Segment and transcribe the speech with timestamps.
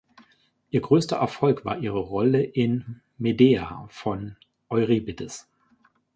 [0.71, 4.35] Ihr größter Erfolg war ihre Rolle in "Medea" von
[4.67, 5.47] Euripides.